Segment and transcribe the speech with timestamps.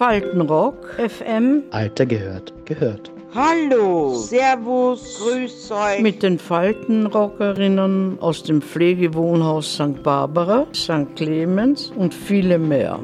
[0.00, 1.64] Faltenrock, FM.
[1.72, 3.12] Alter gehört, gehört.
[3.34, 6.00] Hallo, Servus, Grüß euch.
[6.00, 10.02] Mit den Faltenrockerinnen aus dem Pflegewohnhaus St.
[10.02, 11.14] Barbara, St.
[11.16, 12.98] Clemens und viele mehr.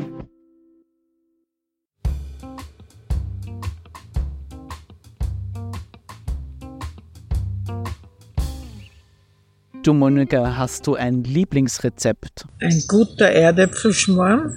[9.82, 12.46] Du, Monika, hast du ein Lieblingsrezept?
[12.62, 14.56] Ein guter Erdäpfelschmarrn,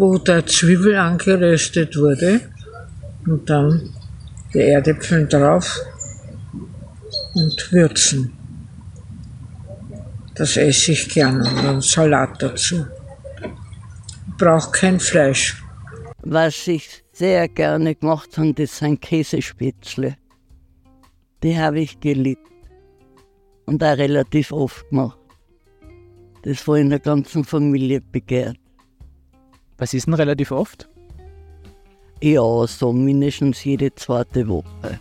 [0.00, 2.40] wo der Zwiebel angeröstet wurde
[3.26, 3.92] und dann
[4.54, 5.78] die Erdäpfel drauf
[7.34, 8.32] und würzen.
[10.34, 12.86] Das esse ich gern und dann Salat dazu.
[14.38, 15.62] Braucht kein Fleisch.
[16.22, 20.16] Was ich sehr gerne gemacht habe, das sind Käsespätzle.
[21.42, 22.48] Die habe ich geliebt
[23.66, 25.18] und auch relativ oft gemacht.
[26.42, 28.56] Das war in der ganzen Familie begehrt.
[29.80, 30.90] Was ist denn relativ oft?
[32.20, 35.00] Ja, so mindestens jede zweite Woche.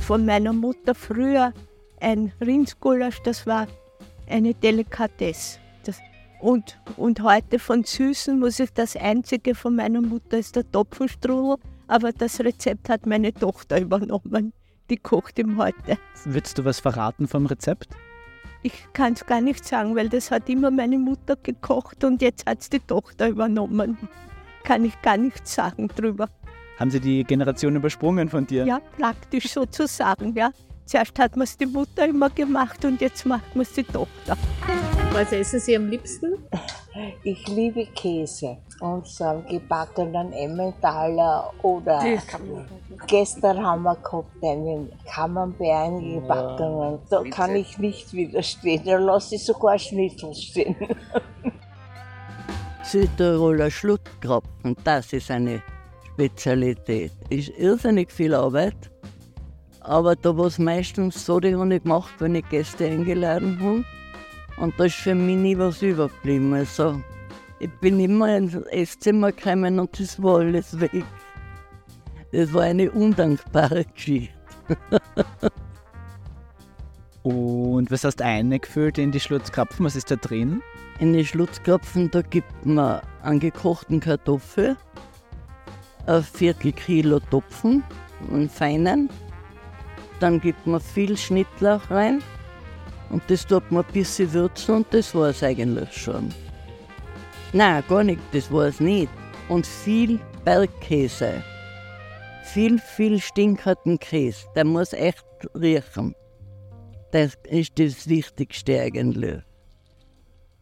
[0.00, 1.52] Von meiner Mutter früher
[2.00, 3.66] ein Rindsgulasch, das war
[4.28, 5.58] eine Delikatesse.
[5.84, 5.98] Das,
[6.40, 11.56] und, und heute von Süßen muss ich das einzige von meiner Mutter ist der Topfenstrudel,
[11.88, 14.52] aber das Rezept hat meine Tochter übernommen.
[14.88, 15.98] Die kocht ihm heute.
[16.24, 17.88] Würdest du was verraten vom Rezept?
[18.62, 22.46] Ich kann es gar nicht sagen, weil das hat immer meine Mutter gekocht und jetzt
[22.46, 23.96] hat es die Tochter übernommen.
[24.64, 26.28] Kann ich gar nichts sagen drüber.
[26.78, 28.66] Haben Sie die Generation übersprungen von dir?
[28.66, 30.50] Ja, praktisch sozusagen, ja.
[30.84, 34.36] Zuerst hat man es die Mutter immer gemacht und jetzt macht man es die Tochter.
[35.12, 36.34] Was essen Sie am liebsten?
[37.22, 42.02] Ich liebe Käse und so einen gebackenen Emmentaler oder
[43.06, 46.98] gestern haben wir gehabt einen Camembert gebackenen.
[47.08, 48.82] Da kann ich nicht widerstehen.
[48.84, 50.76] Da lasse ich sogar Schnitzel stehen.
[52.82, 55.62] Südtiroler Schluttkrapfen, das ist eine
[56.12, 57.12] Spezialität.
[57.28, 58.90] Ist irrsinnig viel Arbeit,
[59.80, 63.84] aber da war es meistens so, die habe ich gemacht, wenn ich Gäste eingeladen habe.
[64.60, 66.52] Und da ist für mich nie was übergeblieben.
[66.52, 67.00] Also,
[67.60, 71.04] ich bin immer ins Esszimmer gekommen und das war alles weg.
[72.32, 74.34] Das war eine undankbare Geschichte.
[77.22, 79.84] Und was hast du eingefüllt in die Schlutzkrapfen?
[79.84, 80.62] Was ist da drin?
[81.00, 84.76] In die Schlutzkrapfen, da gibt man einen gekochten Kartoffel,
[86.06, 87.84] ein Viertel Kilo Topfen,
[88.30, 89.10] einen feinen.
[90.18, 92.22] Dann gibt man viel Schnittlauch rein
[93.10, 96.32] und das tut man ein bisschen würzen und das war es eigentlich schon.
[97.52, 99.10] Nein, gar nicht, das war es nicht.
[99.48, 101.42] Und viel Bergkäse.
[102.44, 104.46] Viel, viel stinkenden Käse.
[104.54, 105.24] Der muss echt
[105.54, 106.14] riechen.
[107.10, 109.42] Das ist das Wichtigste eigentlich.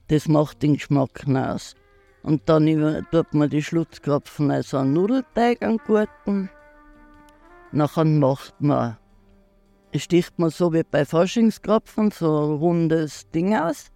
[0.08, 1.74] Das macht den Geschmack aus.
[2.22, 6.50] Und dann tut man die Schlutzkrapfen also einen Nudelteig an guten.
[7.70, 8.96] Nachher macht man,
[9.94, 13.90] sticht man so wie bei Faschingskrapfen so ein rundes Ding aus.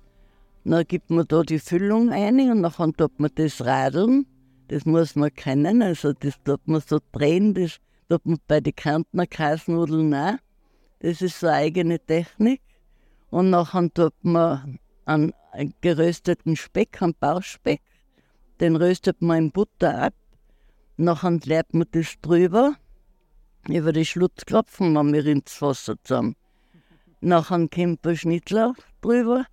[0.64, 4.26] Dann gibt man da die Füllung ein und dann tut man das radeln.
[4.68, 7.78] Das muss man kennen, also das tut man so drehen, das
[8.08, 10.36] tut man bei den Kärntner Kasnudeln auch.
[11.00, 12.62] Das ist so eine eigene Technik.
[13.30, 15.34] Und nachher tut man einen
[15.80, 17.82] gerösteten Speck, einen Bauchspeck,
[18.60, 20.14] den röstet man in Butter ab.
[20.96, 22.76] Nachher leert man das drüber,
[23.68, 26.36] über die Schlutzkrapfen, man mir ins Wasser zusammen.
[27.20, 29.46] Nachher kommt ein Schnittlauch drüber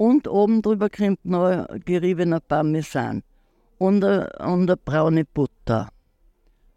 [0.00, 3.22] und oben drüber kommt noch geriebener Parmesan
[3.76, 5.90] und eine, und eine braune Butter.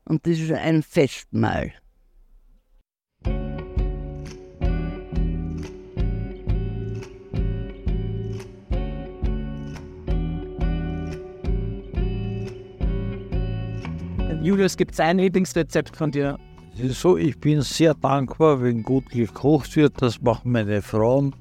[0.03, 1.71] Und das ist ein Festmahl.
[14.41, 16.37] Julius, gibt es ein Lieblingsrezept von dir?
[16.89, 20.01] So, ich bin sehr dankbar, wenn gut gekocht wird.
[20.01, 21.33] Das machen meine Frauen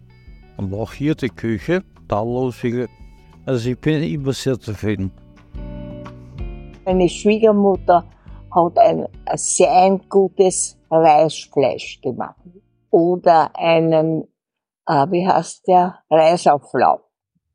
[0.57, 1.83] und auch hier die Küche.
[2.09, 2.57] Tadellos
[3.47, 5.11] Also ich bin immer sehr zufrieden.
[6.85, 8.05] Meine Schwiegermutter
[8.51, 12.37] hat ein sehr gutes Reisfleisch gemacht.
[12.91, 14.25] Oder einen,
[14.87, 17.01] äh, wie heißt der, Reisauflauf.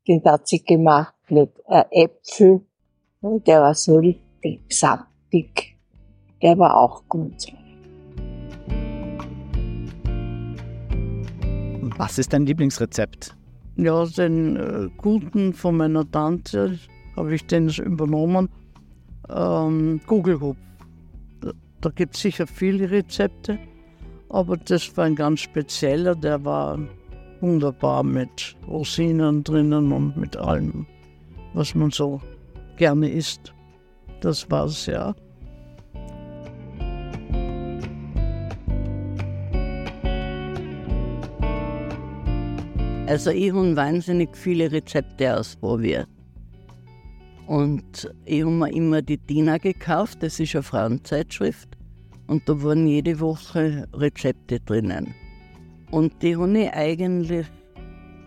[0.06, 2.66] Den hat sie gemacht mit äh, Äpfel.
[3.20, 5.76] Und der war so richtig saftig.
[6.42, 7.46] Der war auch gut.
[11.98, 13.36] Was ist dein Lieblingsrezept?
[13.76, 16.78] Ja, den äh, guten von meiner Tante
[17.16, 18.48] habe ich den übernommen.
[19.28, 20.58] Ähm, Kugelhupf.
[21.40, 21.50] Da,
[21.80, 23.58] da gibt es sicher viele Rezepte,
[24.28, 26.14] aber das war ein ganz spezieller.
[26.14, 26.78] Der war
[27.40, 30.86] wunderbar mit Rosinen drinnen und mit allem,
[31.52, 32.20] was man so
[32.76, 33.52] gerne isst.
[34.20, 35.16] Das war's ja.
[43.08, 46.06] Also ich habe wahnsinnig viele Rezepte ausprobiert.
[47.46, 51.70] Und ich habe mir immer die Tina gekauft, das ist eine Frauenzeitschrift.
[52.26, 55.14] Und da waren jede Woche Rezepte drinnen.
[55.90, 57.46] Und die habe ich eigentlich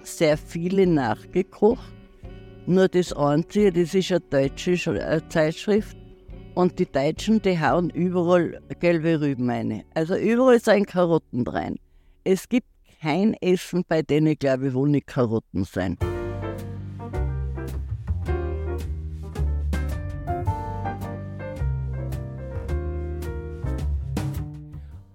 [0.01, 1.93] sehr viele nachgekocht.
[2.65, 5.95] Nur das Einzige, das ist eine deutsche äh, Zeitschrift.
[6.55, 9.83] Und die Deutschen, die hauen überall gelbe Rüben rein.
[9.93, 11.75] Also überall sind Karotten rein.
[12.23, 12.65] Es gibt
[13.01, 15.97] kein Essen, bei denen, glaube ich, wo nicht Karotten sein.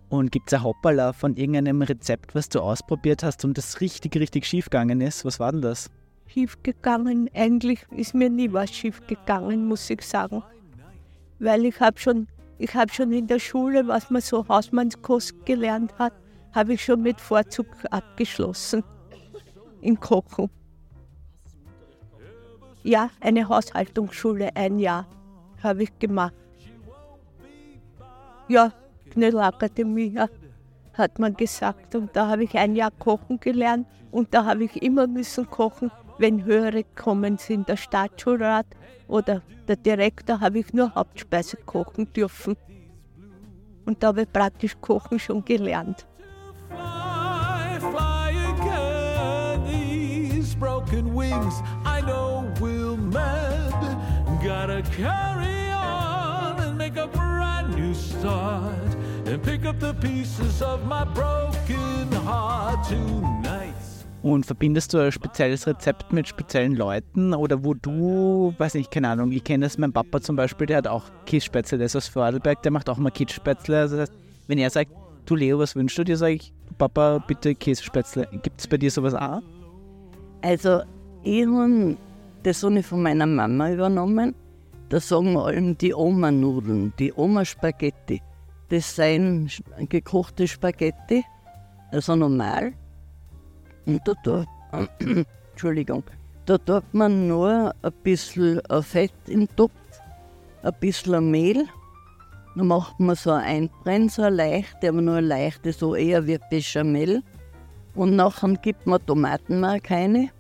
[0.09, 4.17] Und gibt es ein Hoppala von irgendeinem Rezept, was du ausprobiert hast und das richtig,
[4.17, 5.25] richtig schief gegangen ist?
[5.25, 5.91] Was war denn das?
[6.27, 10.43] Schief gegangen, eigentlich ist mir nie was schief gegangen, muss ich sagen.
[11.39, 12.27] Weil ich habe schon,
[12.75, 16.15] hab schon in der Schule, was man so Hausmannskost gelernt hat,
[16.57, 18.83] habe ich schon mit Vorzug abgeschlossen
[19.83, 20.49] im Kochen.
[22.83, 25.07] Ja, eine Haushaltungsschule, ein Jahr
[25.63, 26.33] habe ich gemacht.
[28.49, 28.73] Ja,
[29.11, 30.19] Knödelakademie
[30.95, 31.95] hat man gesagt.
[31.95, 35.91] Und da habe ich ein Jahr kochen gelernt und da habe ich immer müssen kochen,
[36.17, 37.69] wenn höhere kommen sind.
[37.69, 38.67] Der Staatsschulrat
[39.09, 42.57] oder der Direktor habe ich nur Hauptspeise kochen dürfen.
[43.85, 46.07] Und da habe ich praktisch Kochen schon gelernt.
[50.59, 51.55] Broken wings,
[51.85, 53.75] I know we'll mend.
[54.43, 58.97] Gotta carry on and make a brand new start.
[59.27, 63.75] And pick up the pieces of my broken heart tonight.
[64.23, 69.09] Und verbindest du ein spezielles Rezept mit speziellen Leuten oder wo du, weiß nicht, keine
[69.09, 72.09] Ahnung, ich kenne das, mein Papa zum Beispiel, der hat auch Kiesspätzle, der ist aus
[72.09, 73.79] Vorarlberg, der macht auch mal Kiesspätzle.
[73.79, 74.19] Also das heißt,
[74.49, 74.91] wenn er sagt,
[75.27, 78.29] du Leo, was wünschst du dir, sage ich, Papa, bitte Käsespätzle.
[78.43, 79.43] Gibt es bei dir sowas auch?
[80.47, 80.83] Also,
[81.25, 81.97] ich habe
[82.45, 84.33] das habe ich von meiner Mama übernommen.
[84.89, 88.23] Da sagen wir allem die Oma-Nudeln, die Oma-Spaghetti.
[88.69, 91.25] Das sind gekochte Spaghetti,
[91.91, 92.75] also normal.
[93.87, 94.47] Und da tut,
[95.51, 96.05] Entschuldigung,
[96.45, 99.73] da tut man nur ein bisschen Fett im Topf,
[100.63, 101.67] ein bisschen Mehl.
[102.55, 106.25] Dann macht man so ein Einbrennen, so ein leichtes, aber nur ein leichtes, so eher
[106.25, 107.25] wie Bechamel.
[107.97, 110.31] Und nachher gibt man Tomatenmark rein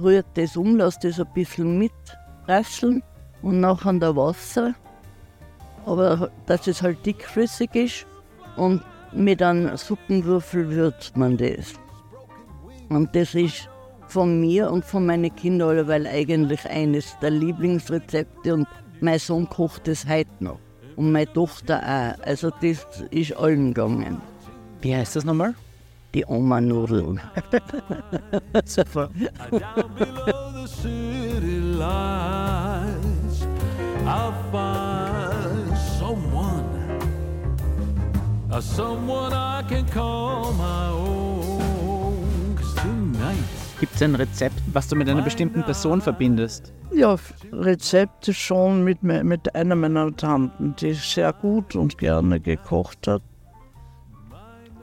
[0.00, 3.02] rührt das um, lasst das ein bisschen mitrasseln
[3.42, 4.74] und nachher da Wasser.
[5.84, 8.06] Aber dass es halt dickflüssig ist
[8.56, 11.74] und mit einem Suppenwürfel würzt man das.
[12.88, 13.68] Und das ist
[14.06, 18.68] von mir und von meinen Kindern alleweil eigentlich eines der Lieblingsrezepte und
[19.00, 20.58] mein Sohn kocht das heute noch.
[20.96, 22.26] Und meine Tochter auch.
[22.26, 24.20] Also das ist allen gegangen.
[24.82, 25.54] Wie heißt das nochmal?
[26.14, 27.20] Die Oma-Nudeln.
[28.64, 29.08] Super.
[38.60, 41.22] someone I can call my own.
[43.82, 46.72] Gibt es ein Rezept, was du mit einer bestimmten Person verbindest?
[46.94, 47.16] Ja,
[47.50, 53.22] Rezepte schon mit, mit einer meiner Tanten, die sehr gut und gerne gekocht hat.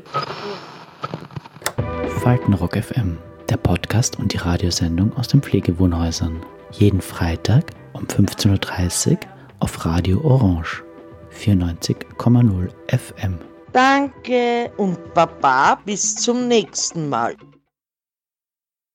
[2.22, 6.40] Faltenrock FM, der Podcast und die Radiosendung aus den Pflegewohnhäusern.
[6.73, 9.18] Jeden Freitag um 15.30 Uhr
[9.61, 10.82] auf Radio Orange
[11.32, 13.38] 94,0 FM.
[13.73, 17.37] Danke und Baba bis zum nächsten Mal.